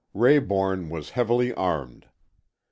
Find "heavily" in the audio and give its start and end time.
1.11-1.53